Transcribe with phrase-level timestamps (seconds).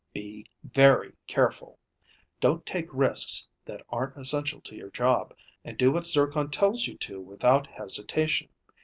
[0.15, 1.77] Be very careful.
[2.39, 5.31] Don't take risks that aren't essential to your job.
[5.63, 8.49] And do what Zircon tells you to without hesitation.